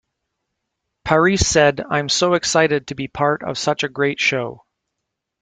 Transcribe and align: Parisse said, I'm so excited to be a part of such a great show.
Parisse 1.05 1.45
said, 1.47 1.83
I'm 1.87 2.09
so 2.09 2.33
excited 2.33 2.87
to 2.87 2.95
be 2.95 3.03
a 3.05 3.09
part 3.09 3.43
of 3.43 3.55
such 3.59 3.83
a 3.83 3.87
great 3.87 4.19
show. 4.19 4.65